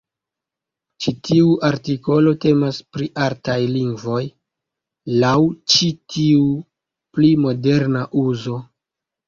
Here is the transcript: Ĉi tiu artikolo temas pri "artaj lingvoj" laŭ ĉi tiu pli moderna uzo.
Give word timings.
Ĉi 1.03 1.11
tiu 1.27 1.51
artikolo 1.67 2.33
temas 2.45 2.79
pri 2.95 3.11
"artaj 3.27 3.59
lingvoj" 3.75 4.23
laŭ 5.27 5.37
ĉi 5.77 5.93
tiu 6.17 6.43
pli 7.21 7.33
moderna 7.47 8.07
uzo. 8.27 8.61